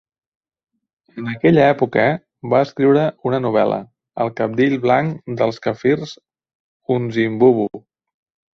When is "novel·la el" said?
3.45-4.33